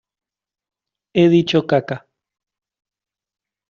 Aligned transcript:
he 1.13 1.23
dicho 1.29 1.67
caca. 1.67 2.07